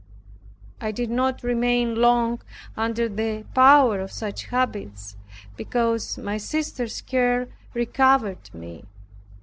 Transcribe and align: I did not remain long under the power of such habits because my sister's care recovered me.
I 0.81 0.91
did 0.91 1.11
not 1.11 1.43
remain 1.43 1.93
long 1.93 2.41
under 2.75 3.07
the 3.07 3.45
power 3.53 3.99
of 3.99 4.11
such 4.11 4.45
habits 4.47 5.15
because 5.55 6.17
my 6.17 6.37
sister's 6.37 7.01
care 7.01 7.49
recovered 7.75 8.51
me. 8.51 8.85